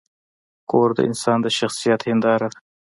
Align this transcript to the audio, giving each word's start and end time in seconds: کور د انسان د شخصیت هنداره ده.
کور 0.69 0.89
د 0.97 0.99
انسان 1.09 1.37
د 1.41 1.47
شخصیت 1.57 2.01
هنداره 2.09 2.47
ده. 2.53 2.59